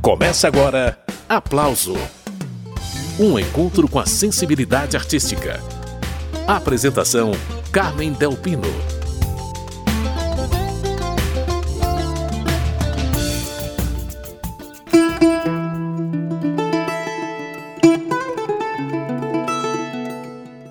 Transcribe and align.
Começa 0.00 0.46
agora 0.46 0.96
Aplauso 1.28 1.94
Um 3.18 3.38
encontro 3.38 3.88
com 3.88 3.98
a 3.98 4.06
sensibilidade 4.06 4.96
artística. 4.96 5.60
Apresentação: 6.46 7.32
Carmen 7.72 8.12
Delpino. 8.12 8.62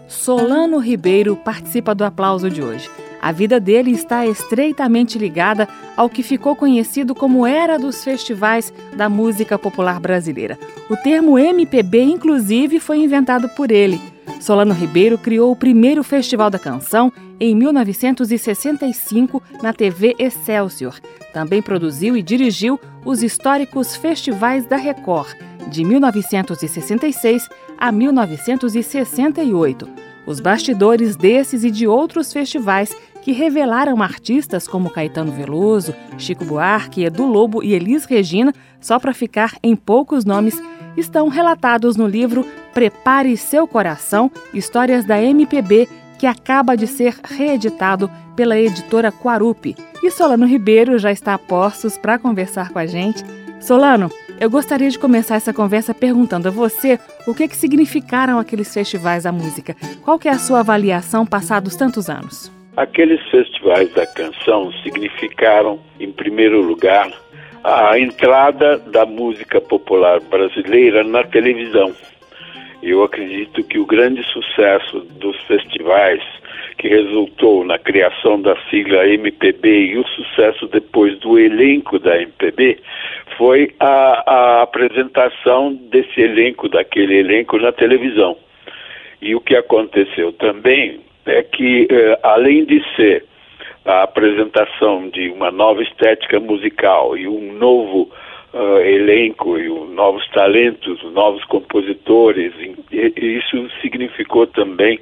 Solano 0.07 0.80
Ribeiro 0.80 1.36
participa 1.36 1.94
do 1.94 2.04
aplauso 2.04 2.50
de 2.50 2.62
hoje. 2.62 2.89
A 3.28 3.32
vida 3.34 3.59
dele 3.59 3.91
está 3.91 4.25
estreitamente 4.25 5.20
ligada 5.20 5.68
ao 5.98 6.10
que 6.10 6.23
ficou 6.23 6.55
conhecido 6.55 7.14
como 7.14 7.46
Era 7.46 7.78
dos 7.78 8.02
Festivais 8.02 8.73
da 8.96 9.10
Música 9.10 9.60
Popular 9.60 10.00
Brasileira. 10.00 10.57
O 10.89 10.96
termo 10.96 11.38
MPB, 11.38 12.04
inclusive, 12.04 12.79
foi 12.79 13.00
inventado 13.00 13.50
por 13.50 13.69
ele. 13.69 14.00
Solano 14.39 14.74
Ribeiro 14.74 15.18
criou 15.18 15.52
o 15.52 15.57
primeiro 15.57 16.05
Festival 16.05 16.50
da 16.50 16.57
Canção 16.57 17.11
em 17.38 17.54
1965 17.54 19.44
na 19.61 19.74
TV 19.74 20.16
Excelsior. 20.18 20.97
Também 21.33 21.61
produziu 21.61 22.16
e 22.16 22.24
dirigiu 22.24 22.80
os 23.04 23.21
históricos 23.21 23.94
Festivais 23.94 24.66
da 24.66 24.78
Record, 24.78 25.36
de 25.69 25.83
1966 25.83 27.50
a 27.78 27.91
1968. 27.91 30.07
Os 30.28 30.42
bastidores 30.42 31.16
desses 31.16 31.64
e 31.64 31.72
de 31.72 31.88
outros 31.88 32.34
festivais 32.34 32.94
que 33.22 33.31
revelaram 33.31 34.04
artistas 34.04 34.67
como 34.67 34.90
Caetano 34.90 35.31
Veloso, 35.31 35.95
Chico 36.17 36.44
Buarque, 36.44 37.06
Edu 37.06 37.26
Lobo 37.26 37.64
e 37.64 37.73
Elis 37.73 38.03
Regina, 38.03 38.53
só 38.81 39.00
para 39.00 39.14
ficar 39.14 39.56
em 39.64 39.73
poucos 39.73 40.26
nomes, 40.26 40.62
estão 40.98 41.30
relatados 41.30 41.95
no 41.95 42.06
livro 42.06 42.45
Prepare 42.73 43.38
Seu 43.38 43.66
Coração 43.66 44.30
Histórias 44.53 45.06
da 45.06 45.22
MPB, 45.22 45.88
que 46.19 46.28
acaba 46.28 46.75
de 46.75 46.88
ser 46.88 47.16
reeditado 47.23 48.12
pela 48.36 48.59
editora 48.59 49.14
Quarupi. 49.14 49.78
E 50.03 50.12
Solano 50.12 50.45
Ribeiro 50.45 51.00
já 51.00 51.12
está 51.12 51.36
a 51.36 51.39
postos 51.39 51.97
para 51.97 52.19
conversar 52.19 52.72
com 52.72 52.80
a 52.80 52.86
gente. 52.86 53.23
Solano, 53.59 54.09
eu 54.39 54.50
gostaria 54.50 54.89
de 54.89 55.00
começar 55.00 55.36
essa 55.36 55.53
conversa 55.53 55.94
perguntando 55.94 56.47
a 56.47 56.52
você 56.52 57.00
o 57.25 57.33
que, 57.33 57.47
que 57.47 57.55
significaram 57.55 58.38
aqueles 58.38 58.72
festivais 58.73 59.23
da 59.23 59.31
música. 59.31 59.75
Qual 60.03 60.19
que 60.19 60.27
é 60.27 60.31
a 60.31 60.38
sua 60.38 60.59
avaliação 60.59 61.25
passados 61.25 61.75
tantos 61.75 62.09
anos? 62.09 62.52
Aqueles 62.78 63.22
festivais 63.30 63.91
da 63.94 64.05
canção 64.05 64.72
significaram, 64.83 65.80
em 66.00 66.11
primeiro 66.11 66.61
lugar, 66.61 67.11
a 67.63 68.00
entrada 68.00 68.78
da 68.78 69.05
música 69.05 69.59
popular 69.59 70.19
brasileira 70.22 71.03
na 71.03 71.23
televisão. 71.23 71.94
Eu 72.83 73.03
acredito 73.03 73.63
que 73.63 73.80
o 73.80 73.85
grande 73.85 74.23
sucesso 74.25 75.00
dos 75.19 75.35
festivais, 75.47 76.22
que 76.78 76.88
resultou 76.88 77.64
na 77.66 77.80
criação 77.80 78.42
da 78.42 78.56
sigla 78.70 79.08
MPB 79.08 79.67
e 79.67 79.97
o 79.97 80.08
sucesso 80.08 80.67
depois 80.67 81.17
do 81.19 81.39
elenco 81.39 81.97
da 82.00 82.22
MPB, 82.22 82.80
foi 83.38 83.73
a, 83.80 84.23
a 84.25 84.61
apresentação 84.61 85.73
desse 85.73 86.22
elenco, 86.22 86.69
daquele 86.69 87.17
elenco 87.17 87.58
na 87.58 87.72
televisão. 87.72 88.38
E 89.22 89.36
o 89.36 89.42
que 89.42 89.56
aconteceu 89.56 90.31
também 90.34 91.00
é 91.25 91.42
que, 91.44 91.88
eh, 91.89 92.19
além 92.23 92.66
de 92.66 92.81
ser 92.95 93.25
a 93.86 94.03
apresentação 94.03 95.09
de 95.09 95.30
uma 95.30 95.50
nova 95.50 95.81
estética 95.81 96.39
musical 96.39 97.17
e 97.17 97.28
um 97.28 97.53
novo 97.53 98.12
uh, 98.58 98.80
elenco 98.80 99.58
e 99.58 99.67
novos 99.94 100.27
talentos, 100.30 101.02
novos 101.13 101.44
compositores, 101.45 102.53
e, 102.59 103.13
e 103.16 103.38
isso 103.38 103.69
significou 103.81 104.47
também 104.47 105.00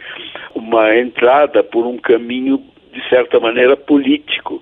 uma 0.53 0.95
entrada 0.95 1.63
por 1.63 1.85
um 1.85 1.97
caminho, 1.97 2.61
de 2.91 3.09
certa 3.09 3.39
maneira, 3.39 3.75
político 3.75 4.61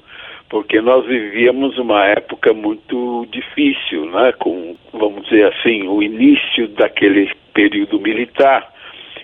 porque 0.54 0.80
nós 0.82 1.04
vivíamos 1.08 1.80
uma 1.80 2.06
época 2.06 2.54
muito 2.54 3.26
difícil, 3.32 4.06
né, 4.06 4.32
com, 4.34 4.76
vamos 4.94 5.24
dizer 5.24 5.52
assim, 5.52 5.88
o 5.88 6.04
início 6.04 6.68
daquele 6.68 7.32
período 7.56 8.00
militar. 8.00 8.72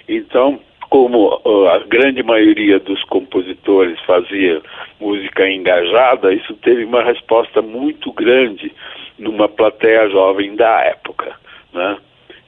Então, 0.08 0.60
como 0.90 1.40
uh, 1.46 1.68
a 1.70 1.80
grande 1.80 2.24
maioria 2.24 2.80
dos 2.80 3.04
compositores 3.06 4.00
fazia 4.02 4.62
música 5.00 5.48
engajada, 5.48 6.34
isso 6.34 6.54
teve 6.56 6.84
uma 6.84 7.04
resposta 7.04 7.62
muito 7.62 8.12
grande 8.12 8.74
numa 9.18 9.48
plateia 9.48 10.10
jovem 10.10 10.56
da 10.56 10.82
época, 10.82 11.36
né? 11.74 11.98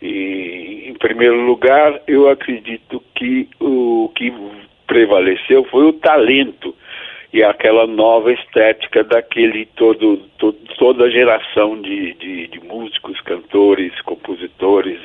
E, 0.02 0.86
em 0.88 0.94
primeiro 0.96 1.42
lugar, 1.42 2.02
eu 2.08 2.28
acredito 2.28 3.04
que 3.14 3.48
o 3.60 4.12
que 4.16 4.34
prevaleceu 4.88 5.64
foi 5.66 5.86
o 5.86 5.94
talento 5.94 6.76
e 7.32 7.44
aquela 7.44 7.86
nova 7.86 8.34
estética 8.34 9.04
daquele 9.04 9.68
todo, 9.76 10.18
todo 10.40 10.58
toda 10.82 11.06
a 11.06 11.10
geração 11.12 11.80
de, 11.80 12.16
de, 12.16 12.48
de 12.48 12.60
músicos, 12.62 13.22
cantores, 13.22 13.94
compositores 14.02 15.00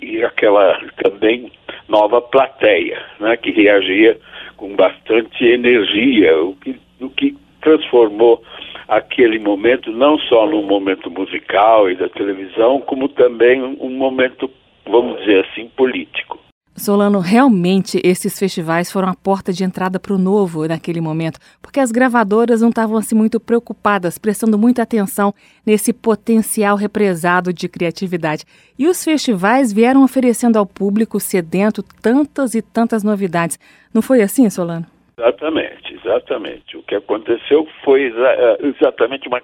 e 0.00 0.20
aquela 0.24 0.80
também 1.00 1.48
nova 1.92 2.22
plateia, 2.22 2.98
né, 3.20 3.36
que 3.36 3.50
reagia 3.50 4.18
com 4.56 4.74
bastante 4.74 5.44
energia, 5.44 6.42
o 6.42 6.56
que, 6.56 6.80
o 6.98 7.10
que 7.10 7.36
transformou 7.60 8.42
aquele 8.88 9.38
momento 9.38 9.92
não 9.92 10.18
só 10.18 10.46
num 10.46 10.62
momento 10.62 11.10
musical 11.10 11.90
e 11.90 11.94
da 11.94 12.08
televisão, 12.08 12.80
como 12.80 13.10
também 13.10 13.62
um 13.62 13.90
momento, 13.90 14.50
vamos 14.86 15.20
dizer 15.20 15.44
assim, 15.44 15.68
político. 15.68 16.41
Solano, 16.76 17.20
realmente 17.20 18.00
esses 18.02 18.38
festivais 18.38 18.90
foram 18.90 19.08
a 19.08 19.14
porta 19.14 19.52
de 19.52 19.62
entrada 19.62 20.00
para 20.00 20.14
o 20.14 20.18
novo 20.18 20.66
naquele 20.66 21.00
momento, 21.00 21.38
porque 21.60 21.78
as 21.78 21.92
gravadoras 21.92 22.62
não 22.62 22.70
estavam 22.70 22.96
assim 22.96 23.14
muito 23.14 23.38
preocupadas, 23.38 24.16
prestando 24.16 24.58
muita 24.58 24.82
atenção 24.82 25.34
nesse 25.66 25.92
potencial 25.92 26.76
represado 26.76 27.52
de 27.52 27.68
criatividade. 27.68 28.44
E 28.78 28.88
os 28.88 29.04
festivais 29.04 29.72
vieram 29.72 30.02
oferecendo 30.02 30.58
ao 30.58 30.66
público 30.66 31.20
sedento 31.20 31.82
tantas 32.02 32.54
e 32.54 32.62
tantas 32.62 33.04
novidades. 33.04 33.58
Não 33.92 34.00
foi 34.00 34.22
assim, 34.22 34.48
Solano? 34.48 34.86
Exatamente, 35.18 35.94
exatamente. 35.94 36.76
O 36.76 36.82
que 36.82 36.94
aconteceu 36.94 37.68
foi 37.84 38.12
eh, 38.16 38.58
exatamente 38.62 39.28
uma 39.28 39.42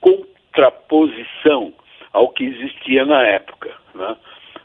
contraposição 0.00 1.74
ao 2.12 2.30
que 2.30 2.44
existia 2.44 3.04
na 3.04 3.22
época, 3.22 3.70
né? 3.94 4.16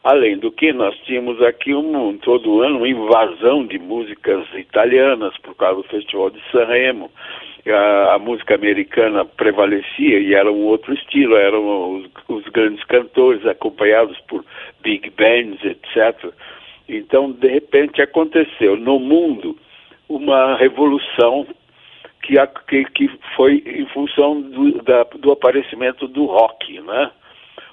Além 0.06 0.38
do 0.38 0.52
que, 0.52 0.72
nós 0.72 0.96
tínhamos 1.00 1.42
aqui 1.42 1.74
um, 1.74 2.16
todo 2.20 2.62
ano 2.62 2.78
uma 2.78 2.88
invasão 2.88 3.66
de 3.66 3.80
músicas 3.80 4.46
italianas 4.54 5.36
por 5.40 5.56
causa 5.56 5.82
do 5.82 5.88
Festival 5.88 6.30
de 6.30 6.40
Sanremo. 6.52 7.10
A, 7.68 8.14
a 8.14 8.20
música 8.20 8.54
americana 8.54 9.26
prevalecia 9.26 10.20
e 10.20 10.36
era 10.36 10.52
um 10.52 10.66
outro 10.66 10.94
estilo, 10.94 11.36
eram 11.36 11.96
os, 11.96 12.10
os 12.28 12.44
grandes 12.50 12.84
cantores 12.84 13.44
acompanhados 13.48 14.16
por 14.28 14.46
big 14.84 15.10
bands, 15.10 15.60
etc. 15.66 16.32
Então, 16.88 17.32
de 17.32 17.48
repente, 17.48 18.00
aconteceu 18.00 18.78
no 18.78 19.00
mundo 19.00 19.58
uma 20.08 20.56
revolução 20.56 21.48
que, 22.22 22.36
que, 22.68 22.86
que 22.92 23.12
foi 23.36 23.64
em 23.66 23.88
função 23.88 24.40
do, 24.40 24.84
da, 24.84 25.04
do 25.18 25.32
aparecimento 25.32 26.08
do 26.08 26.26
rock, 26.26 26.80
né? 26.82 27.10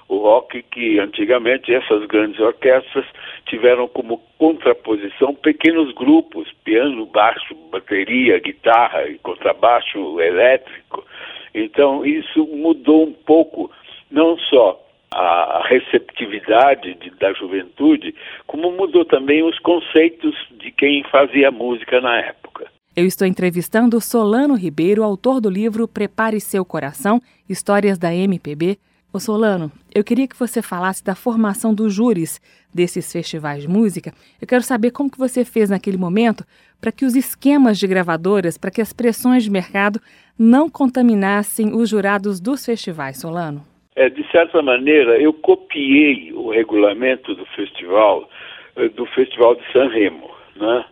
O 0.07 0.17
rock 0.17 0.61
que 0.63 0.99
antigamente 0.99 1.73
essas 1.73 2.05
grandes 2.05 2.39
orquestras 2.39 3.05
tiveram 3.45 3.87
como 3.87 4.21
contraposição 4.37 5.33
pequenos 5.33 5.93
grupos, 5.93 6.51
piano, 6.63 7.05
baixo, 7.05 7.55
bateria, 7.71 8.39
guitarra 8.39 9.07
e 9.07 9.17
contrabaixo 9.19 10.19
elétrico. 10.19 11.05
Então 11.53 12.05
isso 12.05 12.45
mudou 12.47 13.03
um 13.03 13.13
pouco 13.13 13.71
não 14.11 14.37
só 14.37 14.79
a 15.11 15.63
receptividade 15.67 16.95
de, 16.95 17.11
da 17.11 17.31
juventude, 17.33 18.15
como 18.47 18.71
mudou 18.71 19.05
também 19.05 19.43
os 19.43 19.57
conceitos 19.59 20.35
de 20.59 20.71
quem 20.71 21.03
fazia 21.11 21.51
música 21.51 22.01
na 22.01 22.19
época. 22.19 22.67
Eu 22.95 23.05
estou 23.05 23.27
entrevistando 23.27 23.99
Solano 24.01 24.55
Ribeiro, 24.55 25.03
autor 25.03 25.39
do 25.41 25.49
livro 25.49 25.87
Prepare 25.87 26.39
Seu 26.39 26.63
Coração 26.63 27.19
Histórias 27.49 27.97
da 27.97 28.13
MPB 28.13 28.77
Ô 29.15 29.19
Solano, 29.19 29.71
eu 29.93 30.03
queria 30.03 30.27
que 30.27 30.35
você 30.35 30.59
falasse 30.59 31.05
da 31.05 31.13
formação 31.13 31.71
dos 31.71 31.93
júris 31.93 32.41
desses 32.73 33.13
festivais 33.13 33.61
de 33.61 33.67
música. 33.67 34.11
Eu 34.41 34.47
quero 34.47 34.63
saber 34.63 34.89
como 34.89 35.11
que 35.11 35.19
você 35.19 35.45
fez 35.45 35.69
naquele 35.69 35.97
momento 35.97 36.43
para 36.81 36.91
que 36.91 37.05
os 37.05 37.15
esquemas 37.15 37.77
de 37.77 37.85
gravadoras, 37.85 38.57
para 38.57 38.71
que 38.71 38.81
as 38.81 38.91
pressões 38.91 39.43
de 39.43 39.51
mercado 39.51 39.99
não 40.37 40.67
contaminassem 40.67 41.75
os 41.75 41.91
jurados 41.91 42.41
dos 42.41 42.65
festivais, 42.65 43.21
Solano. 43.21 43.61
É, 43.95 44.09
de 44.09 44.27
certa 44.31 44.63
maneira, 44.63 45.21
eu 45.21 45.31
copiei 45.31 46.33
o 46.33 46.49
regulamento 46.49 47.35
do 47.35 47.45
festival, 47.55 48.27
eh, 48.75 48.89
do 48.89 49.05
Festival 49.05 49.53
de 49.53 49.71
San 49.71 49.89
Remo, 49.89 50.31
né? 50.55 50.85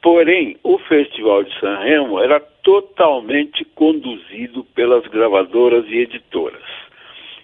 Porém, 0.00 0.56
o 0.64 0.78
Festival 0.78 1.44
de 1.44 1.60
San 1.60 1.76
Remo 1.80 2.18
era 2.18 2.40
totalmente 2.40 3.62
conduzido 3.74 4.64
pelas 4.74 5.06
gravadoras 5.08 5.84
e 5.88 5.98
editoras. 5.98 6.81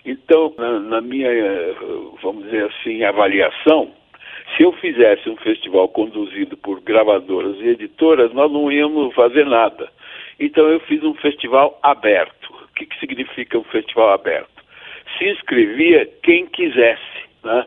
Então, 0.08 0.54
na, 0.56 0.80
na 0.80 1.00
minha, 1.02 1.28
vamos 2.22 2.44
dizer 2.44 2.64
assim, 2.64 3.04
avaliação, 3.04 3.92
se 4.56 4.62
eu 4.62 4.72
fizesse 4.72 5.28
um 5.28 5.36
festival 5.36 5.86
conduzido 5.88 6.56
por 6.56 6.80
gravadoras 6.80 7.56
e 7.60 7.68
editoras, 7.68 8.32
nós 8.32 8.50
não 8.50 8.72
íamos 8.72 9.14
fazer 9.14 9.44
nada. 9.44 9.90
Então 10.40 10.66
eu 10.68 10.80
fiz 10.80 11.02
um 11.02 11.14
festival 11.14 11.78
aberto. 11.82 12.50
O 12.50 12.74
que, 12.74 12.86
que 12.86 12.98
significa 12.98 13.58
um 13.58 13.64
festival 13.64 14.10
aberto? 14.10 14.64
Se 15.18 15.28
inscrevia 15.28 16.08
quem 16.22 16.46
quisesse, 16.46 17.28
né? 17.44 17.66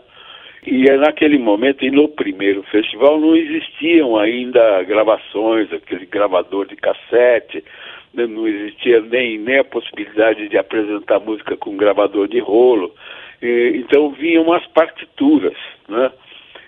E 0.65 0.83
naquele 0.91 1.37
momento, 1.37 1.83
e 1.83 1.91
no 1.91 2.07
primeiro 2.07 2.63
festival, 2.63 3.19
não 3.19 3.35
existiam 3.35 4.17
ainda 4.17 4.83
gravações, 4.83 5.71
aquele 5.73 6.05
gravador 6.05 6.67
de 6.67 6.75
cassete? 6.75 7.63
Não 8.13 8.47
existia 8.47 9.01
nem, 9.01 9.37
nem 9.37 9.59
a 9.59 9.63
possibilidade 9.63 10.49
de 10.49 10.57
apresentar 10.57 11.19
música 11.19 11.55
com 11.57 11.77
gravador 11.77 12.27
de 12.27 12.39
rolo. 12.39 12.93
E, 13.41 13.73
então 13.75 14.11
vinham 14.11 14.51
as 14.53 14.65
partituras, 14.67 15.57
né? 15.87 16.11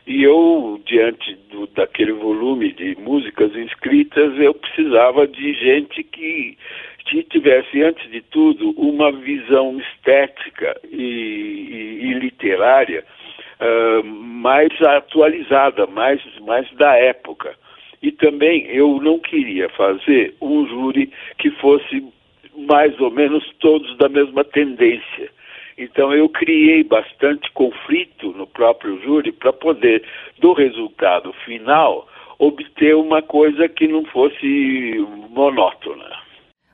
E 0.05 0.21
eu, 0.23 0.81
diante 0.85 1.33
do, 1.49 1.65
daquele 1.67 2.11
volume 2.11 2.73
de 2.73 2.95
músicas 2.99 3.55
inscritas, 3.55 4.37
eu 4.37 4.53
precisava 4.53 5.25
de 5.25 5.53
gente 5.53 6.03
que, 6.03 6.57
que 7.05 7.23
tivesse, 7.23 7.81
antes 7.81 8.11
de 8.11 8.21
tudo, 8.21 8.71
uma 8.71 9.13
visão 9.13 9.79
estética 9.79 10.77
e, 10.91 10.97
e, 12.01 12.05
e 12.07 12.13
literária 12.15 13.05
uh, 13.61 14.03
mais 14.03 14.69
atualizada, 14.81 15.87
mais, 15.87 16.21
mais 16.41 16.69
da 16.73 16.95
época. 16.97 17.55
E 18.03 18.11
também 18.11 18.67
eu 18.67 18.99
não 19.01 19.17
queria 19.17 19.69
fazer 19.69 20.35
um 20.41 20.67
júri 20.67 21.09
que 21.37 21.49
fosse 21.51 22.05
mais 22.55 22.99
ou 22.99 23.09
menos 23.09 23.49
todos 23.59 23.97
da 23.97 24.09
mesma 24.09 24.43
tendência. 24.43 25.31
Então 25.77 26.13
eu 26.13 26.27
criei 26.27 26.83
bastante 26.83 27.49
conflito 27.53 28.31
no 28.33 28.45
próprio 28.45 29.01
júri 29.01 29.31
para 29.31 29.53
poder, 29.53 30.03
do 30.37 30.51
resultado 30.51 31.31
final, 31.45 32.07
obter 32.37 32.93
uma 32.93 33.21
coisa 33.21 33.69
que 33.69 33.87
não 33.87 34.03
fosse 34.05 34.95
monótona. 35.29 36.22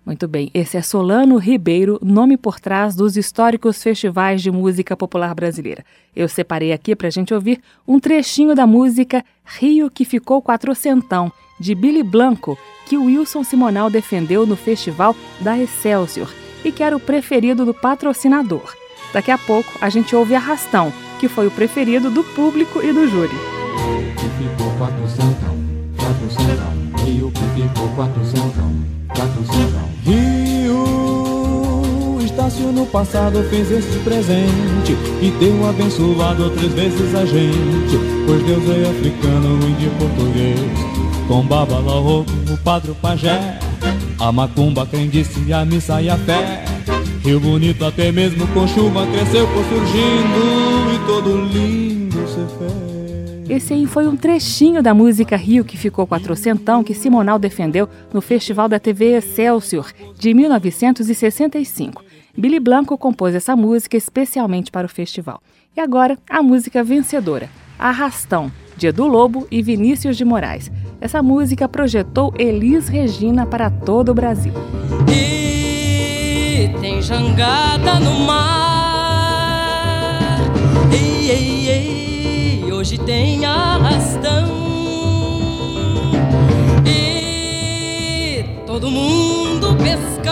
Muito 0.09 0.27
bem, 0.27 0.49
esse 0.55 0.75
é 0.75 0.81
Solano 0.81 1.37
Ribeiro, 1.37 1.99
nome 2.01 2.35
por 2.35 2.59
trás 2.59 2.95
dos 2.95 3.15
históricos 3.15 3.83
festivais 3.83 4.41
de 4.41 4.49
música 4.49 4.97
popular 4.97 5.35
brasileira. 5.35 5.85
Eu 6.15 6.27
separei 6.27 6.73
aqui 6.73 6.95
para 6.95 7.09
a 7.09 7.11
gente 7.11 7.31
ouvir 7.31 7.61
um 7.87 7.99
trechinho 7.99 8.55
da 8.55 8.65
música 8.65 9.23
Rio 9.45 9.87
que 9.87 10.03
Ficou 10.03 10.41
Quatrocentão, 10.41 11.31
de 11.59 11.75
Billy 11.75 12.01
Blanco, 12.01 12.57
que 12.87 12.97
Wilson 12.97 13.43
Simonal 13.43 13.91
defendeu 13.91 14.47
no 14.47 14.55
festival 14.55 15.15
da 15.41 15.55
Excelsior 15.55 16.33
e 16.65 16.71
que 16.71 16.81
era 16.81 16.97
o 16.97 16.99
preferido 16.99 17.63
do 17.63 17.71
patrocinador. 17.75 18.73
Daqui 19.13 19.29
a 19.29 19.37
pouco 19.37 19.71
a 19.79 19.89
gente 19.89 20.15
ouve 20.15 20.33
Arrastão, 20.33 20.91
que 21.19 21.27
foi 21.27 21.45
o 21.45 21.51
preferido 21.51 22.09
do 22.09 22.23
público 22.23 22.83
e 22.83 22.91
do 22.91 23.07
júri. 23.07 23.37
Que 24.17 24.43
ficou 24.43 24.75
quatrocentão, 24.75 25.55
quatrocentão, 25.99 27.05
Rio 27.05 27.31
que 27.31 27.61
ficou 27.61 27.87
quatrocentão, 27.95 28.73
quatrocentão. 29.09 29.88
Rio, 30.09 30.87
Estácio 32.25 32.71
no 32.71 32.83
passado 32.87 33.43
fez 33.43 33.71
este 33.71 33.99
presente 33.99 34.97
e 35.21 35.29
deu 35.39 35.69
abençoado 35.69 36.49
três 36.49 36.73
vezes 36.73 37.13
a 37.13 37.23
gente, 37.25 37.99
pois 38.25 38.43
Deus 38.43 38.63
é 38.69 38.89
africano, 38.89 39.59
índio 39.69 39.91
português, 39.99 40.59
com 41.27 41.45
babalaô, 41.45 42.21
o 42.21 42.57
padre 42.63 42.89
o 42.89 42.95
pajé, 42.95 43.59
a 44.19 44.31
macumba, 44.31 44.87
quem 44.87 45.07
disse 45.07 45.53
a 45.53 45.63
missa 45.63 46.01
e 46.01 46.09
a 46.09 46.17
fé. 46.17 46.65
Rio 47.23 47.39
bonito 47.39 47.85
até 47.85 48.11
mesmo 48.11 48.47
com 48.47 48.67
chuva 48.67 49.05
cresceu 49.05 49.47
por 49.47 49.63
surgindo 49.65 50.91
e 50.95 50.97
todo 51.05 51.37
lindo 51.53 52.27
se 52.27 52.43
fez. 52.57 52.98
Esse 53.49 53.73
aí 53.73 53.87
foi 53.87 54.07
um 54.07 54.15
trechinho 54.15 54.83
da 54.83 54.93
música 54.93 55.35
Rio 55.35 55.65
que 55.65 55.75
ficou 55.75 56.05
quatrocentão 56.05 56.83
que 56.83 56.93
Simonal 56.93 57.39
defendeu 57.39 57.89
no 58.13 58.21
Festival 58.21 58.69
da 58.69 58.79
TV 58.79 59.17
Excelsior 59.17 59.91
de 60.15 60.35
1965. 60.35 62.03
Billy 62.37 62.59
Blanco 62.59 62.95
compôs 62.95 63.33
essa 63.33 63.55
música 63.55 63.97
especialmente 63.97 64.69
para 64.69 64.85
o 64.85 64.89
festival. 64.89 65.41
E 65.75 65.79
agora, 65.79 66.15
a 66.29 66.43
música 66.43 66.83
vencedora, 66.83 67.49
Arrastão, 67.79 68.51
de 68.77 68.85
Edu 68.85 69.07
Lobo 69.07 69.47
e 69.49 69.63
Vinícius 69.63 70.15
de 70.15 70.23
Moraes. 70.23 70.71
Essa 71.01 71.23
música 71.23 71.67
projetou 71.67 72.31
Elis 72.37 72.87
Regina 72.87 73.47
para 73.47 73.71
todo 73.71 74.09
o 74.09 74.13
Brasil. 74.13 74.53
E 75.11 76.69
tem 76.79 77.01
jangada 77.01 77.99
no 77.99 78.19
mar. 78.19 78.59
Hoje 82.79 82.97
tem 82.97 83.43
arrastão. 83.43 84.47
E 86.85 88.45
todo 88.65 88.89
mundo 88.89 89.75
pescar. 89.75 90.29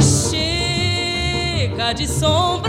Chega 0.00 1.92
de 1.92 2.08
sombra 2.08 2.67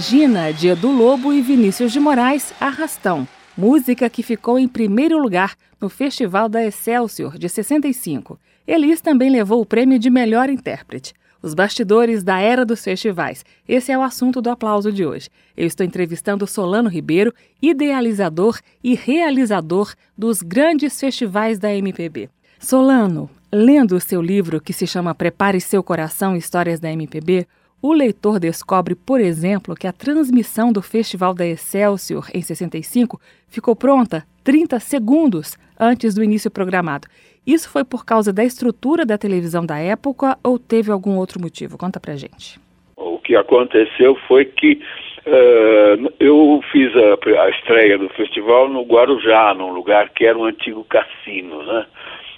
Regina, 0.00 0.50
de 0.50 0.68
Edu 0.68 0.90
Lobo 0.90 1.30
e 1.30 1.42
Vinícius 1.42 1.92
de 1.92 2.00
Moraes, 2.00 2.54
Arrastão. 2.58 3.28
música 3.54 4.08
que 4.08 4.22
ficou 4.22 4.58
em 4.58 4.66
primeiro 4.66 5.18
lugar 5.18 5.54
no 5.78 5.90
Festival 5.90 6.48
da 6.48 6.64
Excelsior 6.64 7.36
de 7.36 7.50
65. 7.50 8.40
Elis 8.66 9.02
também 9.02 9.28
levou 9.28 9.60
o 9.60 9.66
prêmio 9.66 9.98
de 9.98 10.08
melhor 10.08 10.48
intérprete. 10.48 11.12
Os 11.42 11.52
bastidores 11.52 12.22
da 12.22 12.40
era 12.40 12.64
dos 12.64 12.82
festivais. 12.82 13.44
Esse 13.68 13.92
é 13.92 13.98
o 13.98 14.00
assunto 14.00 14.40
do 14.40 14.48
aplauso 14.48 14.90
de 14.90 15.04
hoje. 15.04 15.28
Eu 15.54 15.66
estou 15.66 15.84
entrevistando 15.84 16.46
Solano 16.46 16.88
Ribeiro, 16.88 17.34
idealizador 17.60 18.58
e 18.82 18.94
realizador 18.94 19.92
dos 20.16 20.40
grandes 20.40 20.98
festivais 20.98 21.58
da 21.58 21.74
MPB. 21.74 22.30
Solano, 22.58 23.28
lendo 23.52 23.96
o 23.96 24.00
seu 24.00 24.22
livro 24.22 24.62
que 24.62 24.72
se 24.72 24.86
chama 24.86 25.14
Prepare 25.14 25.60
Seu 25.60 25.82
Coração 25.82 26.34
Histórias 26.34 26.80
da 26.80 26.90
MPB, 26.90 27.46
o 27.82 27.92
leitor 27.92 28.38
descobre, 28.38 28.94
por 28.94 29.20
exemplo, 29.20 29.74
que 29.74 29.86
a 29.86 29.92
transmissão 29.92 30.72
do 30.72 30.82
Festival 30.82 31.32
da 31.32 31.46
Excelsior 31.46 32.28
em 32.34 32.42
65 32.42 33.20
ficou 33.48 33.74
pronta 33.74 34.24
30 34.44 34.78
segundos 34.80 35.56
antes 35.78 36.14
do 36.14 36.22
início 36.22 36.50
programado. 36.50 37.08
Isso 37.46 37.70
foi 37.70 37.84
por 37.84 38.04
causa 38.04 38.32
da 38.32 38.44
estrutura 38.44 39.06
da 39.06 39.16
televisão 39.16 39.64
da 39.64 39.78
época 39.78 40.36
ou 40.44 40.58
teve 40.58 40.92
algum 40.92 41.16
outro 41.16 41.40
motivo? 41.40 41.78
Conta 41.78 41.98
pra 41.98 42.16
gente. 42.16 42.60
O 42.96 43.18
que 43.18 43.34
aconteceu 43.34 44.14
foi 44.28 44.44
que 44.44 44.80
uh, 45.26 46.12
eu 46.20 46.60
fiz 46.70 46.92
a, 46.94 47.42
a, 47.42 47.50
estreia 47.50 47.96
do 47.96 48.10
festival 48.10 48.68
no 48.68 48.82
Guarujá, 48.82 49.54
num 49.54 49.72
lugar 49.72 50.10
que 50.10 50.26
era 50.26 50.38
um 50.38 50.44
antigo 50.44 50.84
cassino, 50.84 51.62
né? 51.62 51.86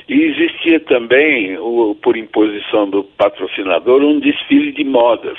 E 0.08 0.22
existia 0.22 0.80
também, 0.80 1.56
o, 1.58 1.94
por 2.02 2.16
imposição 2.16 2.88
do 2.88 3.04
patrocinador, 3.04 4.02
um 4.02 4.18
desfile 4.18 4.72
de 4.72 4.84
modas. 4.84 5.38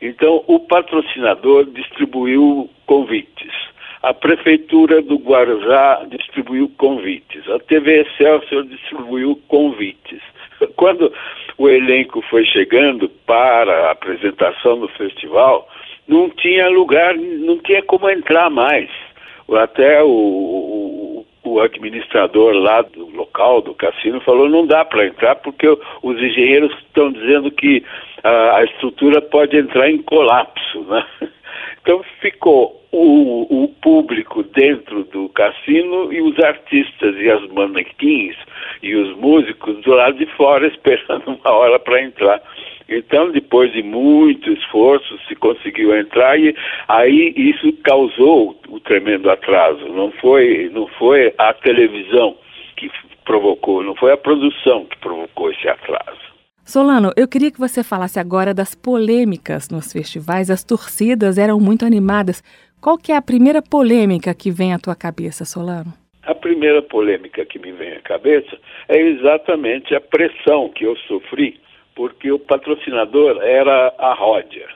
Então, 0.00 0.44
o 0.46 0.60
patrocinador 0.60 1.64
distribuiu 1.66 2.68
convites. 2.86 3.52
A 4.02 4.14
Prefeitura 4.14 5.02
do 5.02 5.16
Guarujá 5.16 6.06
distribuiu 6.08 6.70
convites. 6.78 7.48
A 7.50 7.58
TV 7.58 8.02
Excelsior 8.02 8.64
distribuiu 8.64 9.40
convites. 9.48 10.20
Quando 10.76 11.12
o 11.56 11.68
elenco 11.68 12.22
foi 12.22 12.44
chegando 12.44 13.08
para 13.26 13.88
a 13.88 13.90
apresentação 13.90 14.78
do 14.78 14.88
festival, 14.88 15.68
não 16.06 16.30
tinha 16.30 16.68
lugar, 16.68 17.14
não 17.16 17.58
tinha 17.58 17.82
como 17.82 18.08
entrar 18.08 18.48
mais. 18.50 18.88
Até 19.50 20.02
o, 20.02 20.08
o, 20.08 21.17
o 21.52 21.60
administrador 21.60 22.54
lá 22.54 22.82
do 22.82 23.06
local, 23.10 23.60
do 23.60 23.74
cassino, 23.74 24.20
falou 24.20 24.48
não 24.48 24.66
dá 24.66 24.84
para 24.84 25.06
entrar 25.06 25.36
porque 25.36 25.68
os 25.68 26.16
engenheiros 26.16 26.72
estão 26.78 27.12
dizendo 27.12 27.50
que 27.50 27.84
a, 28.22 28.56
a 28.56 28.64
estrutura 28.64 29.20
pode 29.20 29.56
entrar 29.56 29.90
em 29.90 30.02
colapso. 30.02 30.82
Né? 30.82 31.04
Então 31.80 32.04
ficou 32.20 32.78
o, 32.92 33.64
o, 33.64 33.68
público 33.80 34.42
dentro 34.42 35.04
do 35.04 35.28
cassino 35.30 36.12
e 36.12 36.20
os 36.20 36.38
artistas 36.38 37.16
e 37.16 37.30
as 37.30 37.46
manequins 37.48 38.36
e 38.82 38.94
os 38.94 39.16
músicos 39.16 39.80
do 39.82 39.94
lado 39.94 40.18
de 40.18 40.26
fora 40.36 40.66
esperando 40.68 41.28
uma 41.28 41.50
hora 41.50 41.78
para 41.78 42.02
entrar. 42.02 42.42
Então, 42.88 43.30
depois 43.30 43.70
de 43.72 43.82
muito 43.82 44.50
esforço, 44.50 45.18
se 45.28 45.34
conseguiu 45.36 45.94
entrar 45.94 46.40
e 46.40 46.56
aí 46.88 47.34
isso 47.36 47.70
causou 47.84 48.58
o 48.68 48.80
tremendo 48.80 49.30
atraso. 49.30 49.86
Não 49.88 50.10
foi, 50.12 50.70
não 50.72 50.86
foi 50.98 51.34
a 51.36 51.52
televisão 51.52 52.34
que 52.76 52.90
provocou, 53.26 53.82
não 53.82 53.94
foi 53.94 54.12
a 54.12 54.16
produção 54.16 54.86
que 54.86 54.96
provocou 54.98 55.50
esse 55.50 55.68
atraso. 55.68 56.28
Solano, 56.64 57.12
eu 57.16 57.28
queria 57.28 57.50
que 57.50 57.58
você 57.58 57.82
falasse 57.84 58.18
agora 58.18 58.54
das 58.54 58.74
polêmicas 58.74 59.68
nos 59.70 59.92
festivais. 59.92 60.50
As 60.50 60.64
torcidas 60.64 61.36
eram 61.36 61.60
muito 61.60 61.84
animadas. 61.84 62.42
Qual 62.80 62.96
que 62.96 63.12
é 63.12 63.16
a 63.16 63.22
primeira 63.22 63.60
polêmica 63.60 64.34
que 64.34 64.50
vem 64.50 64.72
à 64.72 64.78
tua 64.78 64.94
cabeça, 64.94 65.44
Solano? 65.44 65.92
A 66.22 66.34
primeira 66.34 66.82
polêmica 66.82 67.44
que 67.44 67.58
me 67.58 67.72
vem 67.72 67.92
à 67.92 68.00
cabeça 68.00 68.58
é 68.88 68.98
exatamente 68.98 69.94
a 69.94 70.00
pressão 70.00 70.70
que 70.70 70.84
eu 70.84 70.94
sofri 71.08 71.58
porque 71.98 72.30
o 72.30 72.38
patrocinador 72.38 73.42
era 73.42 73.92
a 73.98 74.14
Ródia. 74.14 74.68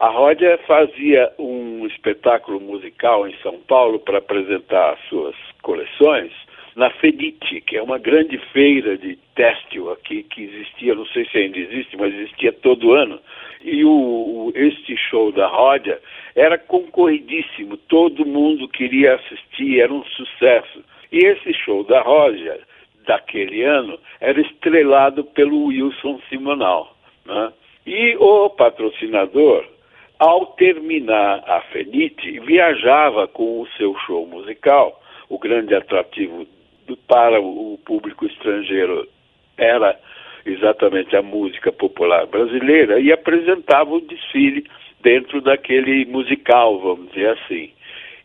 A 0.00 0.08
Ródia 0.08 0.58
fazia 0.66 1.30
um 1.38 1.86
espetáculo 1.86 2.58
musical 2.58 3.28
em 3.28 3.36
São 3.42 3.60
Paulo 3.68 4.00
para 4.00 4.16
apresentar 4.16 4.96
suas 5.06 5.36
coleções 5.60 6.32
na 6.74 6.88
Fedite, 6.88 7.60
que 7.60 7.76
é 7.76 7.82
uma 7.82 7.98
grande 7.98 8.38
feira 8.54 8.96
de 8.96 9.18
têxtil 9.34 9.92
aqui 9.92 10.22
que 10.22 10.44
existia, 10.44 10.94
não 10.94 11.04
sei 11.04 11.26
se 11.26 11.36
ainda 11.36 11.58
existe, 11.58 11.94
mas 11.98 12.14
existia 12.14 12.54
todo 12.54 12.94
ano. 12.94 13.20
E 13.62 13.84
o, 13.84 14.50
este 14.54 14.96
show 14.96 15.30
da 15.30 15.46
Ródia 15.48 16.00
era 16.34 16.56
concorridíssimo, 16.56 17.76
todo 17.76 18.24
mundo 18.24 18.66
queria 18.66 19.16
assistir, 19.16 19.78
era 19.78 19.92
um 19.92 20.04
sucesso. 20.04 20.82
E 21.12 21.18
esse 21.18 21.52
show 21.52 21.84
da 21.84 22.00
Ródia 22.00 22.58
daquele 23.06 23.62
ano 23.62 23.98
era 24.20 24.40
estrelado 24.40 25.24
pelo 25.24 25.66
Wilson 25.66 26.20
Simonal. 26.28 26.96
Né? 27.24 27.52
E 27.86 28.16
o 28.16 28.50
patrocinador, 28.50 29.64
ao 30.18 30.46
terminar 30.46 31.42
a 31.46 31.60
Fenite, 31.72 32.40
viajava 32.40 33.26
com 33.26 33.60
o 33.60 33.68
seu 33.76 33.94
show 34.06 34.26
musical. 34.26 35.00
O 35.28 35.38
grande 35.38 35.74
atrativo 35.74 36.46
para 37.08 37.40
o 37.40 37.78
público 37.84 38.26
estrangeiro 38.26 39.08
era 39.56 39.98
exatamente 40.44 41.16
a 41.16 41.22
música 41.22 41.70
popular 41.72 42.26
brasileira 42.26 43.00
e 43.00 43.12
apresentava 43.12 43.90
o 43.90 44.00
desfile 44.00 44.64
dentro 45.00 45.40
daquele 45.40 46.04
musical, 46.06 46.78
vamos 46.80 47.10
dizer 47.12 47.30
assim 47.30 47.70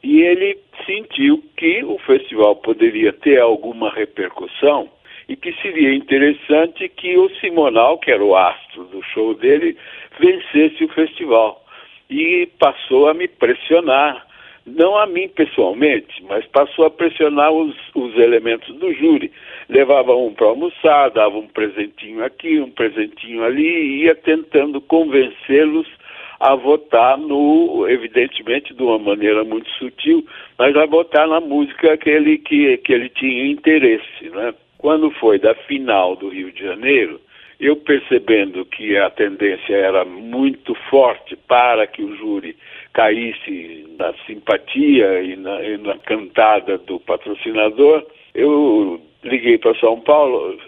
e 0.07 0.21
ele 0.21 0.57
sentiu 0.85 1.43
que 1.57 1.83
o 1.83 1.97
festival 1.97 2.55
poderia 2.55 3.11
ter 3.11 3.41
alguma 3.41 3.89
repercussão 3.89 4.89
e 5.27 5.35
que 5.35 5.51
seria 5.61 5.93
interessante 5.93 6.87
que 6.87 7.17
o 7.17 7.29
Simonal, 7.41 7.97
que 7.97 8.09
era 8.09 8.23
o 8.23 8.33
astro 8.33 8.85
do 8.85 9.03
show 9.03 9.33
dele, 9.33 9.75
vencesse 10.17 10.81
o 10.85 10.93
festival. 10.93 11.61
E 12.09 12.47
passou 12.57 13.09
a 13.09 13.13
me 13.13 13.27
pressionar, 13.27 14.25
não 14.65 14.97
a 14.97 15.05
mim 15.05 15.27
pessoalmente, 15.27 16.23
mas 16.23 16.45
passou 16.45 16.85
a 16.85 16.89
pressionar 16.89 17.51
os, 17.51 17.75
os 17.93 18.15
elementos 18.15 18.73
do 18.77 18.93
júri. 18.93 19.29
Levava 19.67 20.15
um 20.15 20.33
para 20.33 20.47
almoçar, 20.47 21.09
dava 21.09 21.37
um 21.37 21.47
presentinho 21.47 22.23
aqui, 22.23 22.61
um 22.61 22.71
presentinho 22.71 23.43
ali, 23.43 23.67
e 23.67 24.03
ia 24.05 24.15
tentando 24.15 24.79
convencê-los 24.79 25.96
a 26.39 26.55
votar 26.55 27.17
no, 27.17 27.87
evidentemente 27.89 28.73
de 28.73 28.83
uma 28.83 28.99
maneira 28.99 29.43
muito 29.43 29.69
sutil, 29.71 30.25
mas 30.57 30.75
a 30.75 30.85
votar 30.85 31.27
na 31.27 31.39
música 31.39 31.97
que 31.97 32.09
ele, 32.09 32.37
que, 32.37 32.77
que 32.77 32.93
ele 32.93 33.09
tinha 33.09 33.47
interesse. 33.47 34.29
Né? 34.29 34.53
Quando 34.77 35.09
foi 35.11 35.39
da 35.39 35.55
final 35.55 36.15
do 36.15 36.29
Rio 36.29 36.51
de 36.51 36.63
Janeiro, 36.63 37.19
eu 37.59 37.75
percebendo 37.75 38.63
que 38.65 38.95
a 38.97 39.09
tendência 39.09 39.75
era 39.75 40.05
muito 40.05 40.75
forte 40.89 41.35
para 41.47 41.87
que 41.87 42.03
o 42.03 42.15
júri 42.15 42.55
caísse 42.93 43.95
na 43.97 44.13
simpatia 44.25 45.23
e 45.23 45.35
na, 45.35 45.63
e 45.63 45.77
na 45.77 45.97
cantada 45.97 46.77
do 46.77 46.99
patrocinador, 46.99 48.05
eu 48.35 49.01
liguei 49.23 49.57
para 49.57 49.73
São 49.79 49.99
Paulo. 49.99 50.59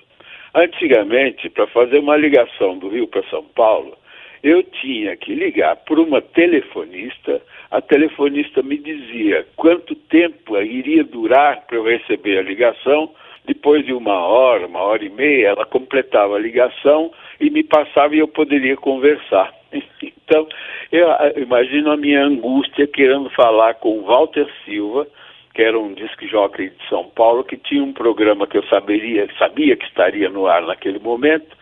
Antigamente, 0.56 1.48
para 1.50 1.68
fazer 1.68 2.00
uma 2.00 2.18
ligação 2.18 2.80
do 2.80 2.90
Rio 2.90 3.08
para 3.08 3.22
São 3.30 3.44
Paulo, 3.44 3.96
eu 4.44 4.64
tinha 4.64 5.16
que 5.18 5.34
ligar 5.34 5.76
por 5.78 6.00
uma 6.00 6.22
telefonista, 6.22 7.42
a 7.70 7.82
telefonista 7.82 8.64
me 8.64 8.78
dizia 8.78 9.46
quanto 9.56 9.96
tempo 9.96 10.58
iria 10.58 11.04
durar 11.04 11.66
para 11.68 11.78
eu 11.78 11.84
receber 11.84 12.38
a 12.40 12.44
ligação. 12.44 13.12
Depois 13.46 13.86
de 13.86 13.94
uma 13.94 14.14
hora, 14.14 14.68
uma 14.68 14.80
hora 14.80 15.04
e 15.04 15.10
meia, 15.10 15.50
ela 15.50 15.66
completava 15.66 16.36
a 16.36 16.40
ligação 16.40 17.12
e 17.40 17.50
me 17.50 17.64
passava 17.64 18.16
e 18.16 18.20
eu 18.20 18.28
poderia 18.28 18.76
conversar. 18.76 19.54
Então, 20.30 20.48
eu 20.92 21.08
imagino 21.38 21.92
a 21.92 21.98
minha 21.98 22.24
angústia 22.24 22.86
querendo 22.86 23.32
falar 23.32 23.74
com 23.74 23.98
o 23.98 24.04
Walter 24.04 24.48
Silva, 24.64 25.08
que 25.56 25.64
era 25.64 25.80
um 25.80 25.92
disc 25.94 26.24
jockey 26.28 26.70
de 26.70 26.88
São 26.88 27.06
Paulo, 27.06 27.44
que 27.44 27.58
tinha 27.58 27.84
um 27.84 27.92
programa 27.92 28.46
que 28.46 28.56
eu 28.56 28.64
saberia, 28.68 29.28
sabia 29.40 29.76
que 29.76 29.86
estaria 29.86 30.30
no 30.30 30.46
ar 30.46 30.62
naquele 30.62 31.00
momento, 31.00 31.58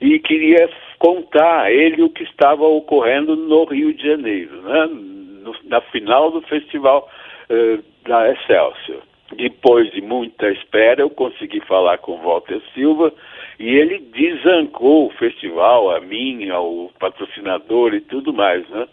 e 0.00 0.20
queria 0.20 0.70
contar 1.02 1.62
a 1.62 1.72
ele 1.72 2.00
o 2.00 2.10
que 2.10 2.22
estava 2.22 2.62
ocorrendo 2.62 3.34
no 3.34 3.64
Rio 3.64 3.92
de 3.92 4.06
Janeiro, 4.06 4.62
né? 4.62 4.86
no, 4.86 5.52
na 5.64 5.80
final 5.80 6.30
do 6.30 6.40
festival 6.42 7.10
uh, 7.50 7.82
da 8.08 8.30
Excelsior. 8.30 9.02
Depois 9.36 9.90
de 9.90 10.00
muita 10.00 10.48
espera, 10.50 11.00
eu 11.00 11.10
consegui 11.10 11.58
falar 11.62 11.98
com 11.98 12.18
Walter 12.18 12.62
Silva 12.72 13.12
e 13.58 13.68
ele 13.68 13.98
desancou 13.98 15.08
o 15.08 15.12
festival, 15.14 15.90
a 15.90 16.00
mim, 16.00 16.48
ao 16.50 16.88
patrocinador 17.00 17.94
e 17.94 18.00
tudo 18.02 18.32
mais, 18.32 18.68
né? 18.68 18.86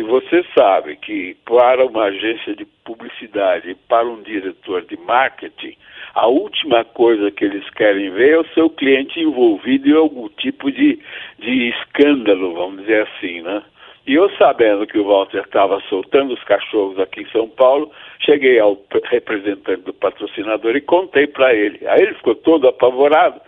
E 0.00 0.02
você 0.02 0.42
sabe 0.58 0.96
que 0.96 1.36
para 1.44 1.84
uma 1.84 2.04
agência 2.04 2.56
de 2.56 2.64
publicidade, 2.86 3.76
para 3.86 4.08
um 4.08 4.22
diretor 4.22 4.80
de 4.86 4.96
marketing, 4.96 5.76
a 6.14 6.26
última 6.26 6.82
coisa 6.86 7.30
que 7.30 7.44
eles 7.44 7.68
querem 7.68 8.08
ver 8.08 8.30
é 8.30 8.38
o 8.38 8.54
seu 8.54 8.70
cliente 8.70 9.20
envolvido 9.20 9.90
em 9.90 9.94
algum 9.94 10.30
tipo 10.30 10.72
de, 10.72 10.98
de 11.38 11.68
escândalo, 11.68 12.54
vamos 12.54 12.80
dizer 12.80 13.06
assim, 13.08 13.42
né? 13.42 13.62
E 14.06 14.14
eu 14.14 14.30
sabendo 14.38 14.86
que 14.86 14.98
o 14.98 15.04
Walter 15.04 15.42
estava 15.42 15.78
soltando 15.90 16.32
os 16.32 16.42
cachorros 16.44 16.98
aqui 16.98 17.20
em 17.20 17.30
São 17.30 17.46
Paulo, 17.46 17.92
cheguei 18.20 18.58
ao 18.58 18.82
representante 19.04 19.82
do 19.82 19.92
patrocinador 19.92 20.76
e 20.76 20.80
contei 20.80 21.26
para 21.26 21.52
ele. 21.54 21.86
Aí 21.86 22.00
ele 22.00 22.14
ficou 22.14 22.34
todo 22.36 22.66
apavorado 22.66 23.38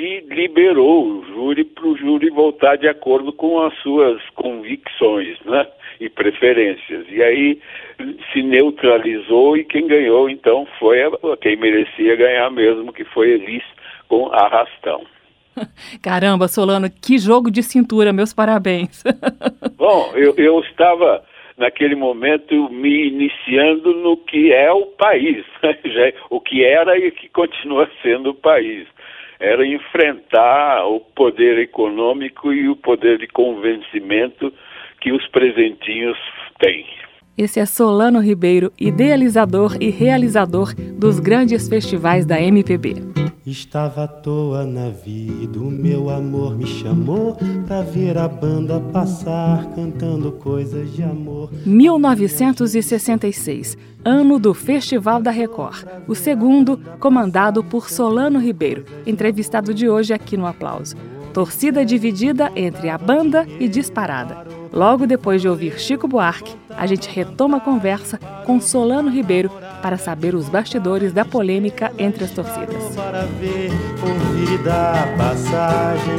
e 0.00 0.20
liberou 0.34 1.06
o 1.06 1.24
júri 1.26 1.62
para 1.62 1.86
o 1.86 1.96
júri 1.96 2.30
voltar 2.30 2.76
de 2.76 2.88
acordo 2.88 3.32
com 3.34 3.60
as 3.60 3.76
suas 3.80 4.18
convicções 4.30 5.38
né, 5.44 5.66
e 6.00 6.08
preferências. 6.08 7.06
E 7.10 7.22
aí 7.22 7.60
se 8.32 8.42
neutralizou 8.42 9.58
e 9.58 9.64
quem 9.64 9.86
ganhou 9.86 10.30
então 10.30 10.66
foi 10.78 11.02
a, 11.02 11.10
quem 11.38 11.56
merecia 11.56 12.16
ganhar 12.16 12.50
mesmo, 12.50 12.94
que 12.94 13.04
foi 13.04 13.32
Elis 13.32 13.62
com 14.08 14.32
arrastão. 14.32 15.02
Caramba, 16.02 16.48
Solano, 16.48 16.88
que 16.90 17.18
jogo 17.18 17.50
de 17.50 17.62
cintura, 17.62 18.10
meus 18.10 18.32
parabéns. 18.32 19.04
Bom, 19.76 20.12
eu, 20.14 20.34
eu 20.38 20.60
estava 20.60 21.22
naquele 21.58 21.94
momento 21.94 22.70
me 22.70 23.08
iniciando 23.08 23.92
no 23.92 24.16
que 24.16 24.50
é 24.50 24.72
o 24.72 24.86
país, 24.86 25.44
né? 25.62 26.14
O 26.30 26.40
que 26.40 26.64
era 26.64 26.98
e 26.98 27.10
que 27.10 27.28
continua 27.28 27.86
sendo 28.02 28.30
o 28.30 28.34
país. 28.34 28.88
Era 29.40 29.66
enfrentar 29.66 30.86
o 30.86 31.00
poder 31.00 31.58
econômico 31.58 32.52
e 32.52 32.68
o 32.68 32.76
poder 32.76 33.18
de 33.18 33.26
convencimento 33.26 34.52
que 35.00 35.12
os 35.12 35.26
presentinhos 35.28 36.18
têm. 36.58 36.86
Esse 37.36 37.60
é 37.60 37.66
Solano 37.66 38.20
Ribeiro, 38.20 38.72
idealizador 38.78 39.76
e 39.80 39.90
realizador 39.90 40.74
dos 40.74 41.20
grandes 41.20 41.68
festivais 41.68 42.26
da 42.26 42.40
MPB. 42.40 43.10
Estava 43.46 44.04
à 44.04 44.08
toa 44.08 44.66
na 44.66 44.90
vida, 44.90 45.58
o 45.58 45.70
meu 45.70 46.10
amor 46.10 46.54
me 46.56 46.66
chamou 46.66 47.38
pra 47.66 47.80
ver 47.80 48.18
a 48.18 48.28
banda 48.28 48.78
passar 48.92 49.64
cantando 49.74 50.30
coisas 50.32 50.92
de 50.92 51.02
amor. 51.02 51.50
1966, 51.64 53.78
ano 54.04 54.38
do 54.38 54.52
Festival 54.52 55.22
da 55.22 55.30
Record, 55.30 55.86
o 56.06 56.14
segundo 56.14 56.78
comandado 56.98 57.64
por 57.64 57.88
Solano 57.88 58.38
Ribeiro, 58.38 58.84
entrevistado 59.06 59.72
de 59.72 59.88
hoje 59.88 60.12
aqui 60.12 60.36
no 60.36 60.46
Aplauso. 60.46 60.94
Torcida 61.32 61.84
dividida 61.84 62.50
entre 62.56 62.88
a 62.88 62.98
banda 62.98 63.46
e 63.58 63.68
disparada. 63.68 64.44
Logo 64.72 65.06
depois 65.06 65.40
de 65.40 65.48
ouvir 65.48 65.80
Chico 65.80 66.06
Buarque, 66.06 66.54
a 66.80 66.86
gente 66.86 67.10
retoma 67.10 67.58
a 67.58 67.60
conversa 67.60 68.18
com 68.46 68.58
Solano 68.58 69.10
Ribeiro 69.10 69.50
para 69.82 69.98
saber 69.98 70.34
os 70.34 70.48
bastidores 70.48 71.12
da 71.12 71.26
polêmica 71.26 71.92
entre 71.98 72.24
as 72.24 72.30
torcidas. 72.30 72.96
Para 72.96 73.26
ver, 73.38 73.70
ouvir 74.02 74.56
da 74.64 75.06
passagem. 75.18 76.16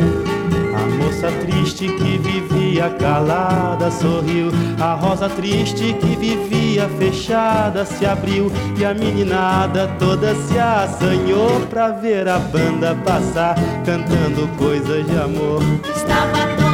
A 0.75 1.03
moça 1.03 1.31
triste 1.41 1.87
que 1.87 2.17
vivia 2.19 2.91
calada 2.91 3.89
sorriu. 3.89 4.51
A 4.79 4.93
rosa 4.93 5.27
triste 5.29 5.95
que 5.95 6.15
vivia 6.15 6.87
fechada 6.89 7.83
se 7.83 8.05
abriu. 8.05 8.51
E 8.77 8.85
a 8.85 8.93
meninada 8.93 9.87
toda 9.97 10.35
se 10.35 10.59
assanhou 10.59 11.59
pra 11.71 11.89
ver 11.89 12.27
a 12.27 12.37
banda 12.37 12.95
passar, 13.03 13.55
cantando 13.83 14.47
coisas 14.59 15.07
de 15.07 15.17
amor. 15.17 15.59
Estava 15.95 16.70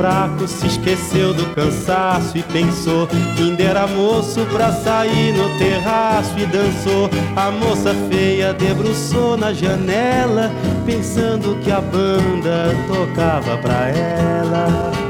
fraco 0.00 0.48
se 0.48 0.66
esqueceu 0.66 1.34
do 1.34 1.44
cansaço 1.54 2.38
e 2.38 2.42
pensou 2.42 3.06
ainda 3.38 3.62
era 3.62 3.86
moço 3.86 4.46
pra 4.46 4.72
sair 4.72 5.34
no 5.34 5.58
terraço 5.58 6.38
e 6.38 6.46
dançou. 6.46 7.10
A 7.36 7.50
moça 7.50 7.94
feia 8.08 8.54
debruçou 8.54 9.36
na 9.36 9.52
janela, 9.52 10.50
pensando 10.86 11.60
que 11.62 11.70
a 11.70 11.82
banda 11.82 12.74
tocava 12.88 13.58
pra 13.58 13.88
ela. 13.88 15.09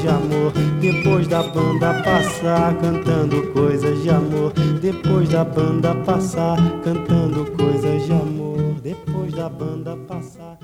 de 0.00 0.08
amor. 0.08 0.52
Depois 0.80 1.28
da 1.28 1.42
banda 1.42 2.02
passar, 2.02 2.76
cantando 2.78 3.52
coisas 3.52 4.02
de 4.02 4.10
amor. 4.10 4.52
Depois 4.80 5.28
da 5.28 5.44
banda 5.44 5.94
passar, 5.96 6.56
cantando 6.82 7.50
coisas 7.52 8.06
de 8.06 8.12
amor. 8.12 8.80
Depois 8.80 9.32
da 9.32 9.48
banda 9.48 9.96
passar. 10.08 10.58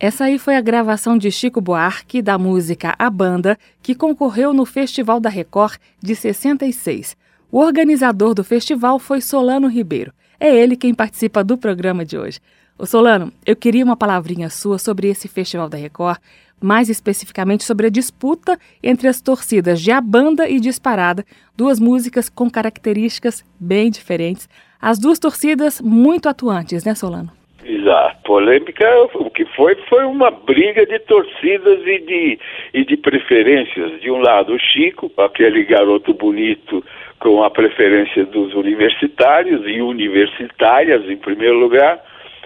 Essa 0.00 0.24
aí 0.24 0.38
foi 0.38 0.56
a 0.56 0.60
gravação 0.60 1.16
de 1.16 1.30
Chico 1.30 1.60
Buarque 1.60 2.20
da 2.20 2.36
música 2.36 2.94
A 2.98 3.08
Banda, 3.08 3.58
que 3.82 3.94
concorreu 3.94 4.52
no 4.52 4.66
Festival 4.66 5.20
da 5.20 5.30
Record 5.30 5.78
de 6.02 6.14
66. 6.14 7.16
O 7.50 7.60
organizador 7.60 8.34
do 8.34 8.42
festival 8.42 8.98
foi 8.98 9.20
Solano 9.20 9.68
Ribeiro. 9.68 10.12
É 10.40 10.54
ele 10.54 10.76
quem 10.76 10.92
participa 10.92 11.44
do 11.44 11.56
programa 11.56 12.04
de 12.04 12.18
hoje. 12.18 12.40
Ô 12.76 12.84
Solano, 12.84 13.32
eu 13.46 13.54
queria 13.54 13.84
uma 13.84 13.96
palavrinha 13.96 14.50
sua 14.50 14.78
sobre 14.78 15.08
esse 15.08 15.28
Festival 15.28 15.68
da 15.68 15.78
Record, 15.78 16.18
mais 16.60 16.88
especificamente 16.88 17.64
sobre 17.64 17.86
a 17.86 17.90
disputa 17.90 18.58
entre 18.82 19.08
as 19.08 19.20
torcidas 19.20 19.80
de 19.80 19.90
A 19.90 20.00
Banda 20.00 20.48
e 20.48 20.58
Disparada, 20.58 21.24
duas 21.56 21.78
músicas 21.78 22.28
com 22.28 22.50
características 22.50 23.44
bem 23.60 23.90
diferentes. 23.90 24.48
As 24.80 24.98
duas 24.98 25.18
torcidas 25.18 25.80
muito 25.80 26.28
atuantes, 26.28 26.84
né, 26.84 26.94
Solano? 26.94 27.30
Exato. 27.64 28.14
Polêmica, 28.24 28.86
o 29.14 29.30
que 29.30 29.44
foi, 29.54 29.74
foi 29.88 30.04
uma 30.04 30.30
briga 30.30 30.86
de 30.86 30.98
torcidas 31.00 31.80
e 31.86 31.98
de, 32.00 32.38
e 32.72 32.84
de 32.84 32.96
preferências. 32.96 34.00
De 34.00 34.10
um 34.10 34.18
lado, 34.18 34.54
o 34.54 34.58
Chico, 34.58 35.10
aquele 35.18 35.64
garoto 35.64 36.12
bonito 36.14 36.84
com 37.18 37.42
a 37.42 37.50
preferência 37.50 38.24
dos 38.24 38.54
universitários 38.54 39.62
e 39.66 39.80
universitárias, 39.80 41.08
em 41.08 41.16
primeiro 41.16 41.58
lugar. 41.58 42.02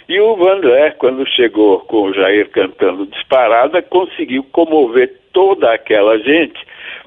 E 0.08 0.18
o 0.20 0.36
Vandré, 0.36 0.92
quando 0.92 1.26
chegou 1.26 1.80
com 1.80 2.04
o 2.04 2.14
Jair 2.14 2.48
cantando 2.50 3.06
disparada, 3.06 3.82
conseguiu 3.82 4.42
comover 4.52 5.14
toda 5.34 5.70
aquela 5.70 6.18
gente 6.18 6.58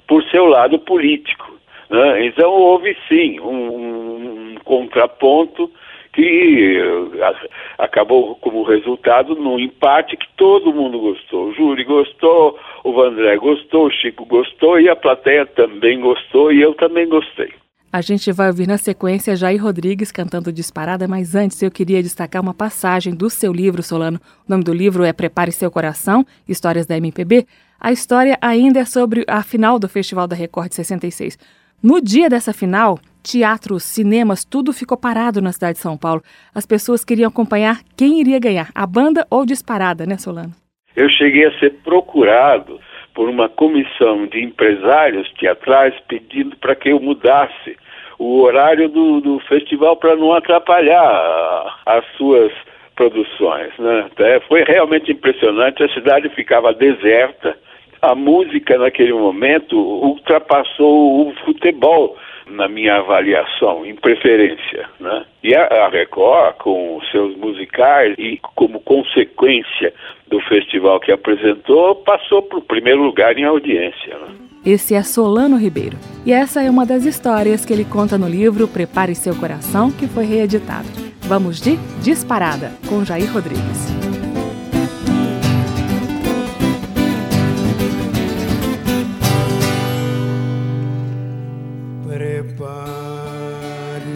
por 0.07 0.23
seu 0.25 0.45
lado 0.45 0.77
político. 0.77 1.51
Né? 1.89 2.27
Então 2.27 2.51
houve 2.51 2.95
sim 3.07 3.39
um, 3.39 4.53
um 4.53 4.55
contraponto 4.63 5.71
que 6.13 6.79
uh, 6.79 7.47
acabou 7.79 8.35
como 8.35 8.63
resultado 8.63 9.35
num 9.35 9.57
empate 9.57 10.15
que 10.15 10.27
todo 10.37 10.73
mundo 10.73 10.99
gostou. 10.99 11.47
O 11.47 11.53
júri 11.53 11.83
gostou, 11.83 12.59
o 12.83 12.93
Vandré 12.93 13.35
gostou, 13.37 13.87
o 13.87 13.91
Chico 13.91 14.25
gostou 14.25 14.79
e 14.79 14.87
a 14.87 14.95
plateia 14.95 15.45
também 15.45 15.99
gostou 15.99 16.51
e 16.51 16.61
eu 16.61 16.75
também 16.75 17.07
gostei. 17.07 17.51
A 17.93 17.99
gente 17.99 18.31
vai 18.31 18.47
ouvir 18.47 18.69
na 18.69 18.77
sequência 18.77 19.35
Jair 19.35 19.61
Rodrigues 19.61 20.13
cantando 20.13 20.49
Disparada, 20.49 21.09
mas 21.09 21.35
antes 21.35 21.61
eu 21.61 21.69
queria 21.69 22.01
destacar 22.01 22.41
uma 22.41 22.53
passagem 22.53 23.13
do 23.13 23.29
seu 23.29 23.51
livro, 23.51 23.83
Solano. 23.83 24.17
O 24.47 24.49
nome 24.49 24.63
do 24.63 24.73
livro 24.73 25.03
é 25.03 25.11
Prepare 25.11 25.51
Seu 25.51 25.69
Coração, 25.69 26.25
Histórias 26.47 26.85
da 26.85 26.95
MPB. 26.95 27.45
A 27.77 27.91
história 27.91 28.37
ainda 28.41 28.79
é 28.79 28.85
sobre 28.85 29.25
a 29.27 29.43
final 29.43 29.77
do 29.77 29.89
Festival 29.89 30.25
da 30.25 30.37
Record 30.37 30.69
de 30.69 30.75
66. 30.75 31.37
No 31.83 31.99
dia 31.99 32.29
dessa 32.29 32.53
final, 32.53 32.97
teatros, 33.21 33.83
cinemas, 33.83 34.45
tudo 34.45 34.71
ficou 34.71 34.97
parado 34.97 35.41
na 35.41 35.51
cidade 35.51 35.73
de 35.73 35.81
São 35.81 35.97
Paulo. 35.97 36.23
As 36.55 36.65
pessoas 36.65 37.03
queriam 37.03 37.27
acompanhar 37.27 37.81
quem 37.97 38.21
iria 38.21 38.39
ganhar, 38.39 38.69
a 38.73 38.87
banda 38.87 39.27
ou 39.29 39.45
Disparada, 39.45 40.05
né, 40.05 40.17
Solano? 40.17 40.53
Eu 40.95 41.09
cheguei 41.09 41.45
a 41.45 41.59
ser 41.59 41.73
procurado 41.83 42.79
por 43.13 43.29
uma 43.29 43.49
comissão 43.49 44.25
de 44.25 44.41
empresários 44.43 45.31
teatrais 45.33 45.93
pedindo 46.07 46.55
para 46.57 46.75
que 46.75 46.89
eu 46.89 46.99
mudasse 46.99 47.77
o 48.17 48.41
horário 48.41 48.87
do, 48.87 49.19
do 49.19 49.39
festival 49.41 49.95
para 49.95 50.15
não 50.15 50.33
atrapalhar 50.33 51.79
as 51.85 52.05
suas 52.17 52.51
produções. 52.95 53.71
Né? 53.79 54.05
Até 54.11 54.39
foi 54.41 54.63
realmente 54.63 55.11
impressionante, 55.11 55.83
a 55.83 55.89
cidade 55.89 56.29
ficava 56.29 56.73
deserta, 56.73 57.57
a 58.01 58.15
música 58.15 58.77
naquele 58.77 59.13
momento 59.13 59.75
ultrapassou 59.75 61.27
o 61.29 61.33
futebol 61.45 62.15
na 62.47 62.67
minha 62.67 62.97
avaliação, 62.97 63.85
em 63.85 63.95
preferência. 63.95 64.87
Né? 64.99 65.25
E 65.43 65.55
a, 65.55 65.89
Record, 65.89 66.55
com 66.57 66.99
seus 67.11 67.35
musicais 67.37 68.15
e 68.17 68.39
como 68.55 68.79
consequência 68.79 69.93
do 70.27 70.39
festival 70.41 70.99
que 70.99 71.11
apresentou, 71.11 71.95
passou 71.95 72.41
para 72.41 72.59
o 72.59 72.61
primeiro 72.61 73.01
lugar 73.01 73.37
em 73.37 73.43
audiência. 73.43 74.17
Né? 74.17 74.27
Esse 74.65 74.93
é 74.93 75.01
Solano 75.01 75.57
Ribeiro. 75.57 75.97
E 76.25 76.31
essa 76.31 76.61
é 76.61 76.69
uma 76.69 76.85
das 76.85 77.05
histórias 77.05 77.65
que 77.65 77.73
ele 77.73 77.85
conta 77.85 78.17
no 78.17 78.27
livro 78.27 78.67
Prepare 78.67 79.15
Seu 79.15 79.35
Coração, 79.35 79.91
que 79.91 80.07
foi 80.07 80.25
reeditado. 80.25 80.87
Vamos 81.21 81.59
de 81.59 81.77
Disparada, 82.03 82.71
com 82.87 83.03
Jair 83.03 83.31
Rodrigues. 83.33 84.10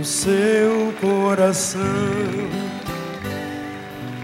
Seu 0.06 0.94
coração 1.02 1.82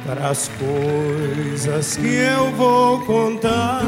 para 0.05 0.29
as 0.29 0.49
coisas 0.49 1.97
que 1.97 2.15
eu 2.15 2.51
vou 2.51 3.01
contar. 3.05 3.81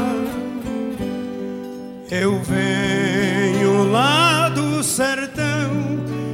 Eu 2.10 2.40
venho 2.42 3.90
lá 3.92 4.48
do 4.48 4.82
sertão, 4.82 5.70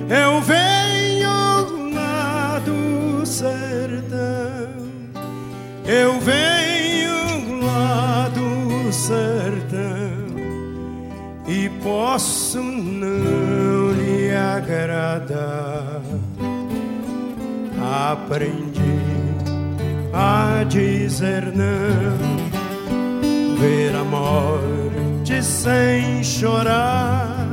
eu 0.09 0.41
venho 0.41 1.95
lá 1.95 2.61
do 2.65 3.27
sertão, 3.27 4.73
eu 5.85 6.19
venho 6.21 7.63
lá 7.63 8.29
do 8.29 8.93
sertão 8.93 10.11
e 11.47 11.69
posso 11.83 12.63
não 12.63 13.50
lhe 14.71 14.75
agradar. 14.75 16.01
Aprendi 18.13 19.01
a 20.13 20.65
dizer 20.65 21.53
não, 21.55 22.17
ver 23.59 23.95
a 23.97 24.05
morte 24.05 25.43
sem 25.43 26.23
chorar 26.23 27.49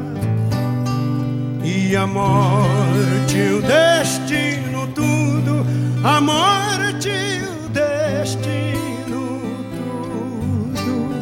e 1.64 1.96
a 1.96 2.06
morte, 2.06 3.38
o 3.38 3.62
destino, 3.62 4.88
tudo, 4.94 5.66
a 6.04 6.22
morte, 6.22 7.10
o 7.10 7.70
destino, 7.70 9.42
tudo 10.46 11.16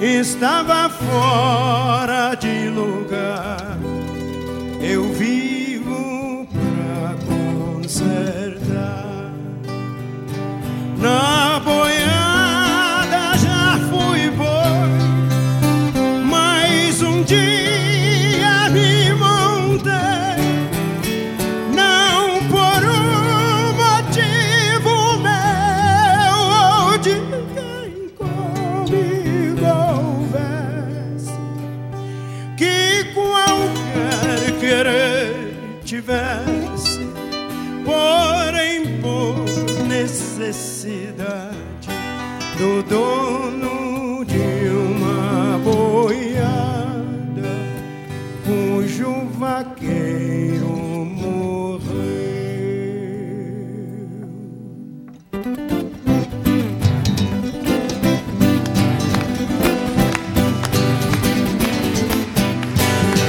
estava 0.00 0.88
fora 0.88 2.34
de 2.36 2.68
lugar. 2.68 3.69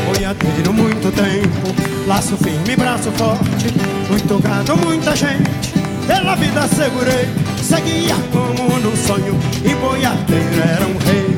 Boiadeiro 0.05 0.73
muito 0.73 1.11
tempo, 1.15 2.07
laço 2.07 2.35
firme, 2.37 2.75
braço 2.75 3.11
forte, 3.11 3.73
muito 4.09 4.39
gado, 4.39 4.75
muita 4.77 5.15
gente 5.15 5.71
pela 6.05 6.35
vida 6.35 6.67
segurei, 6.67 7.29
seguia 7.63 8.15
como 8.31 8.79
num 8.79 8.95
sonho 8.97 9.39
e 9.63 9.73
boiadeiro 9.75 10.59
era 10.59 10.85
um 10.85 10.97
rei. 10.97 11.37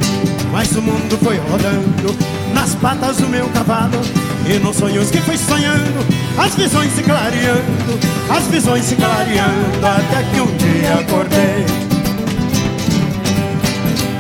Mas 0.52 0.76
o 0.76 0.82
mundo 0.82 1.18
foi 1.24 1.38
rodando 1.38 2.16
nas 2.54 2.74
patas 2.76 3.18
do 3.18 3.28
meu 3.30 3.48
cavalo 3.50 4.00
e 4.48 4.58
nos 4.60 4.78
sonhos 4.78 5.12
que 5.12 5.20
fui 5.22 5.38
sonhando, 5.38 6.23
as 6.38 6.56
visões 6.56 6.92
se 6.94 7.04
clareando, 7.04 7.62
as 8.30 8.48
visões 8.48 8.86
se 8.86 8.96
clareando 8.96 9.86
até 9.86 10.24
que 10.24 10.42
um 10.42 10.58
dia 10.58 10.94
acordei. 11.00 11.66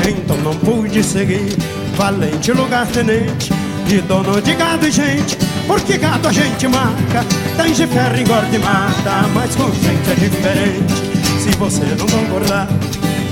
Então 0.07 0.37
não 0.37 0.53
pude 0.55 1.03
seguir, 1.03 1.55
valente 1.95 2.51
lugar 2.51 2.85
tenente, 2.87 3.51
de 3.87 4.01
dono 4.01 4.41
de 4.41 4.53
gado 4.53 4.87
e 4.87 4.91
gente, 4.91 5.37
porque 5.65 5.97
gado 5.97 6.27
a 6.27 6.31
gente 6.31 6.67
marca, 6.67 7.25
tange 7.55 7.87
ferro, 7.87 8.19
engorda 8.19 8.55
e 8.55 8.59
mata, 8.59 9.27
mas 9.33 9.55
com 9.55 9.71
gente 9.71 10.11
é 10.11 10.15
diferente. 10.15 10.93
Se 11.39 11.49
você 11.57 11.83
não 11.97 12.05
concordar, 12.05 12.67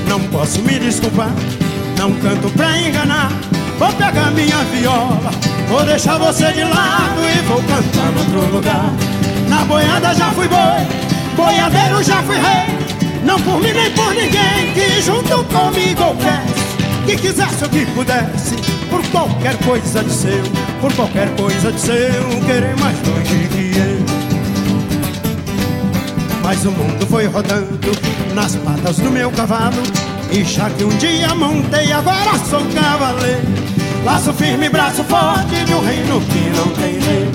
não 0.08 0.20
posso 0.30 0.62
me 0.62 0.80
desculpar, 0.80 1.32
não 1.98 2.12
canto 2.14 2.50
pra 2.52 2.78
enganar. 2.80 3.32
Vou 3.82 3.92
pegar 3.94 4.30
minha 4.30 4.64
viola, 4.66 5.32
vou 5.68 5.84
deixar 5.84 6.20
você 6.20 6.52
de 6.54 6.64
lado 6.64 7.20
e 7.20 7.42
vou 7.48 7.58
cantar 7.64 8.16
outro 8.16 8.56
lugar. 8.56 8.94
Na 9.50 9.66
boiada 9.66 10.14
já 10.14 10.30
fui 10.34 10.48
boi, 10.48 10.86
boiadeiro 11.36 12.04
já 12.04 12.22
fui 12.22 12.36
rei, 12.36 12.78
não 13.26 13.42
por 13.42 13.60
mim 13.60 13.74
nem 13.74 13.90
por 13.90 14.14
ninguém 14.14 14.72
que 14.76 15.02
junto 15.02 15.44
comigo 15.46 16.04
houvesse, 16.04 17.08
que 17.08 17.16
quisesse 17.16 17.64
ou 17.64 17.70
que 17.72 17.84
pudesse 17.88 18.56
por 18.88 19.04
qualquer 19.08 19.58
coisa 19.66 20.04
de 20.04 20.14
seu, 20.14 20.44
por 20.80 20.94
qualquer 20.94 21.36
coisa 21.36 21.72
de 21.72 21.82
seu, 21.82 22.24
querer 22.46 22.78
mais 22.80 22.96
longe 23.08 23.48
que 23.48 23.80
eu. 23.80 24.06
Mas 26.44 26.64
o 26.66 26.72
mundo 26.72 27.08
foi 27.08 27.26
rodando 27.26 27.92
nas 28.36 28.56
patas 28.58 28.98
do 28.98 29.10
meu 29.10 29.32
cavalo, 29.32 29.82
e 30.32 30.44
já 30.44 30.70
que 30.70 30.84
um 30.84 30.96
dia 31.00 31.34
montei, 31.34 31.92
agora 31.92 32.38
sou 32.48 32.64
cavaleiro. 32.76 33.61
Laço 34.04 34.34
firme, 34.34 34.70
braço 34.70 35.04
forte 35.04 35.74
um 35.74 35.80
reino 35.80 36.22
que 36.22 36.50
não 36.58 36.68
tem 36.76 37.00
lei. 37.00 37.32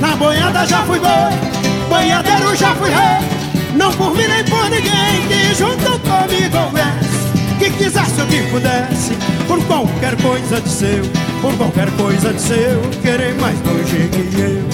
Na 0.00 0.16
boiada 0.16 0.66
já 0.66 0.82
fui 0.82 0.98
boi, 0.98 1.88
boiadeiro 1.88 2.56
já 2.56 2.74
fui 2.74 2.90
rei, 2.90 3.74
não 3.74 3.92
por 3.92 4.14
mim 4.14 4.26
nem 4.26 4.44
por 4.44 4.64
ninguém 4.70 5.26
que 5.28 5.54
junto 5.54 5.98
comigo 6.00 6.56
houvesse 6.56 7.16
que 7.58 7.70
quisesse 7.70 8.20
ou 8.20 8.26
que 8.26 8.42
pudesse, 8.50 9.14
por 9.46 9.62
qualquer 9.66 10.16
coisa 10.20 10.60
de 10.60 10.68
seu, 10.68 11.02
por 11.40 11.56
qualquer 11.56 11.90
coisa 11.92 12.32
de 12.32 12.40
seu, 12.40 12.80
querer 13.02 13.34
mais 13.40 13.58
longe 13.62 14.08
que 14.08 14.40
eu. 14.40 14.64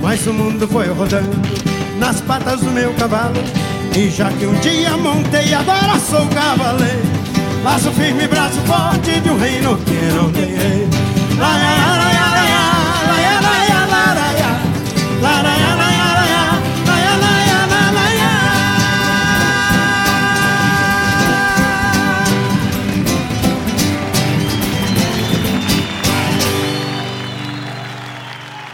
Mas 0.00 0.26
o 0.26 0.32
mundo 0.32 0.66
foi 0.68 0.86
rodando 0.88 1.36
nas 1.98 2.20
patas 2.20 2.60
do 2.60 2.70
meu 2.70 2.92
cavalo, 2.94 3.42
e 3.96 4.08
já 4.08 4.30
que 4.30 4.46
um 4.46 4.54
dia 4.60 4.96
montei, 4.96 5.52
agora 5.52 5.98
sou 5.98 6.26
cavaleiro. 6.28 7.37
Laço 7.64 7.90
firme, 7.92 8.26
braço 8.28 8.60
forte 8.66 9.20
de 9.20 9.30
um 9.30 9.38
reino 9.38 9.76
que 9.78 9.94
não 10.14 10.30
tem 10.32 10.54
rei. 10.54 10.88
La, 11.38 11.48
la, 11.48 11.56
la, 11.56 11.96
la, 11.96 12.12
la, 15.20 15.42
la, 15.42 15.77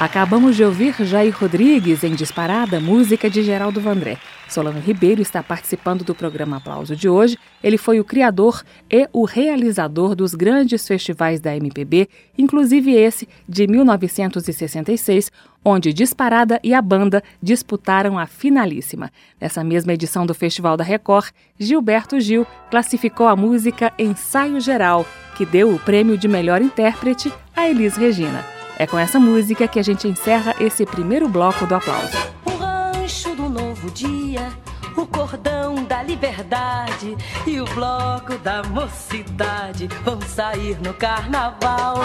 Acabamos 0.05 0.55
de 0.55 0.62
ouvir 0.62 0.95
Jair 1.03 1.35
Rodrigues 1.35 2.05
em 2.05 2.14
Disparada, 2.14 2.79
música 2.79 3.31
de 3.31 3.43
Geraldo 3.43 3.81
Vandré. 3.81 4.19
Solano 4.47 4.79
Ribeiro 4.79 5.23
está 5.23 5.43
participando 5.43 6.05
do 6.05 6.14
programa 6.14 6.59
Aplauso 6.59 6.95
de 6.95 7.09
hoje. 7.09 7.38
Ele 7.62 7.79
foi 7.79 7.99
o 7.99 8.05
criador 8.05 8.62
e 8.93 9.09
o 9.14 9.25
realizador 9.25 10.14
dos 10.14 10.35
grandes 10.35 10.87
festivais 10.87 11.40
da 11.40 11.57
MPB, 11.57 12.07
inclusive 12.37 12.93
esse 12.93 13.27
de 13.49 13.67
1966, 13.67 15.33
onde 15.64 15.90
Disparada 15.90 16.61
e 16.62 16.75
a 16.75 16.83
banda 16.83 17.23
disputaram 17.43 18.19
a 18.19 18.27
finalíssima. 18.27 19.11
Nessa 19.40 19.64
mesma 19.64 19.95
edição 19.95 20.27
do 20.27 20.35
Festival 20.35 20.77
da 20.77 20.85
Record, 20.85 21.31
Gilberto 21.59 22.21
Gil 22.21 22.47
classificou 22.71 23.27
a 23.27 23.35
música 23.35 23.90
Ensaio 23.99 24.61
Geral, 24.61 25.07
que 25.35 25.47
deu 25.47 25.75
o 25.75 25.79
prêmio 25.79 26.19
de 26.19 26.29
melhor 26.29 26.61
intérprete 26.61 27.33
a 27.57 27.71
Elis 27.71 27.97
Regina. 27.97 28.54
É 28.77 28.87
com 28.87 28.99
essa 28.99 29.21
música 29.21 29.69
que 29.69 29.79
a 29.79 29.83
gente 29.83 30.09
encerra 30.09 30.55
esse 30.59 30.85
primeiro 30.85 31.29
bloco 31.29 31.65
do 31.67 31.75
aplauso. 31.75 32.17
O 32.45 32.51
rancho 32.51 33.35
do 33.37 33.49
novo 33.49 33.89
dia, 33.91 34.51
o 34.97 35.07
cordão 35.07 35.85
da 35.85 36.03
liberdade 36.03 37.17
e 37.47 37.61
o 37.61 37.65
bloco 37.67 38.37
da 38.39 38.65
mocidade 38.65 39.89
vão 40.03 40.21
sair 40.23 40.77
no 40.83 40.93
carnaval. 40.95 42.03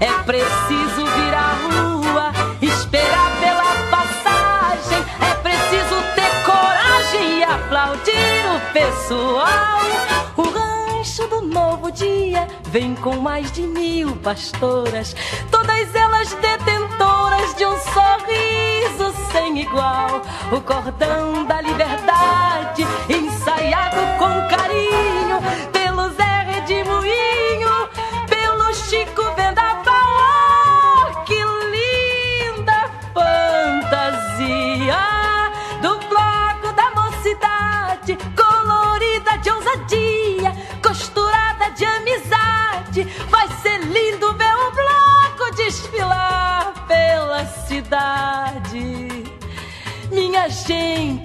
É 0.00 0.12
preciso 0.24 1.04
vir 1.04 1.34
à 1.34 1.52
rua, 1.68 2.32
esperar 2.60 3.40
pela 3.40 3.74
passagem. 3.88 4.98
É 5.20 5.34
preciso 5.36 6.02
ter 6.16 6.44
coragem 6.44 7.38
e 7.38 7.42
aplaudir 7.44 8.44
o 8.56 8.72
pessoal. 8.72 9.78
O 10.36 10.42
rancho 10.98 11.28
do 11.28 11.42
novo 11.42 11.92
dia 11.92 12.48
vem 12.64 12.94
com 12.96 13.16
mais 13.18 13.52
de 13.52 13.62
mil 13.62 14.16
pastoras, 14.16 15.14
todas 15.50 15.94
elas 15.94 16.34
detentoras 16.34 17.54
de 17.54 17.64
um 17.64 17.78
sorriso 17.78 19.30
sem 19.30 19.60
igual. 19.60 20.22
O 20.50 20.60
cordão 20.60 21.44
da 21.46 21.60
liberdade, 21.60 22.84
ensaiado 23.08 23.96
com 24.18 24.47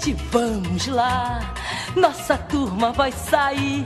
gente, 0.04 0.14
vamos 0.32 0.88
lá. 0.88 1.40
Nossa 1.96 2.38
turma 2.38 2.92
vai 2.92 3.12
sair. 3.12 3.86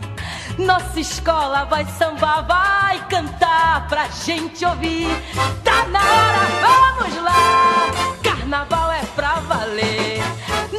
Nossa 0.58 0.99
escola 0.99 1.65
vai 1.65 1.86
sambar, 1.86 2.45
vai 2.47 3.08
cantar 3.08 3.88
pra 3.88 4.08
gente 4.08 4.65
ouvir. 4.65 5.08
Tá 5.63 5.86
na 5.88 5.99
hora, 5.99 6.97
vamos 6.97 7.23
lá. 7.23 8.15
Carnaval 8.23 8.91
é 8.93 9.03
pra 9.15 9.36
valer. 9.41 10.21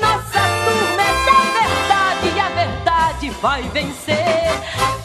Nossa 0.00 0.40
turma 0.40 1.02
é 1.02 1.14
da 1.26 1.40
verdade 1.60 2.36
e 2.36 2.40
a 2.40 2.48
verdade 2.48 3.30
vai 3.40 3.62
vencer. 3.68 4.97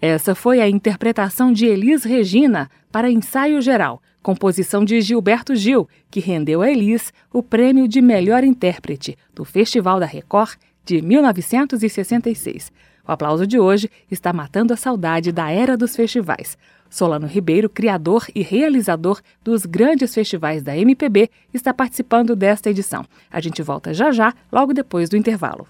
Essa 0.00 0.34
foi 0.34 0.60
a 0.62 0.68
interpretação 0.68 1.52
de 1.52 1.66
Elis 1.66 2.04
Regina 2.04 2.70
para 2.90 3.10
Ensaio 3.10 3.60
Geral, 3.60 4.00
composição 4.22 4.82
de 4.82 4.98
Gilberto 5.02 5.54
Gil, 5.54 5.86
que 6.10 6.20
rendeu 6.20 6.62
a 6.62 6.70
Elis 6.70 7.12
o 7.30 7.42
prêmio 7.42 7.86
de 7.86 8.00
melhor 8.00 8.42
intérprete 8.42 9.18
do 9.34 9.44
Festival 9.44 10.00
da 10.00 10.06
Record 10.06 10.54
de 10.86 11.02
1966. 11.02 12.72
O 13.06 13.12
aplauso 13.12 13.46
de 13.46 13.58
hoje 13.58 13.90
está 14.10 14.32
matando 14.32 14.72
a 14.72 14.76
saudade 14.76 15.32
da 15.32 15.50
era 15.50 15.76
dos 15.76 15.94
festivais. 15.94 16.56
Solano 16.88 17.26
Ribeiro, 17.26 17.68
criador 17.68 18.26
e 18.34 18.42
realizador 18.42 19.20
dos 19.44 19.66
grandes 19.66 20.14
festivais 20.14 20.62
da 20.62 20.74
MPB, 20.76 21.28
está 21.52 21.74
participando 21.74 22.34
desta 22.34 22.70
edição. 22.70 23.04
A 23.30 23.38
gente 23.38 23.62
volta 23.62 23.92
já 23.92 24.10
já, 24.10 24.32
logo 24.50 24.72
depois 24.72 25.10
do 25.10 25.16
intervalo. 25.16 25.68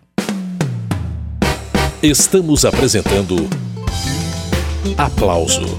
Estamos 2.00 2.64
apresentando 2.64 3.36
Aplauso. 4.96 5.78